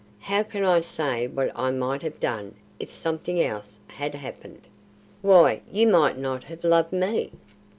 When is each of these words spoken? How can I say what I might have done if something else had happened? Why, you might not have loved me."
How 0.21 0.41
can 0.41 0.65
I 0.65 0.81
say 0.81 1.27
what 1.27 1.51
I 1.55 1.69
might 1.69 2.01
have 2.01 2.19
done 2.19 2.55
if 2.79 2.91
something 2.91 3.39
else 3.39 3.79
had 3.85 4.15
happened? 4.15 4.61
Why, 5.21 5.61
you 5.71 5.85
might 5.87 6.17
not 6.17 6.45
have 6.45 6.63
loved 6.63 6.91
me." 6.91 7.31